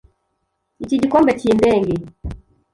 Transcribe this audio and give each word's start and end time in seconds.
iki 0.83 0.95
gikombe 1.01 1.31
kindenge. 1.39 1.95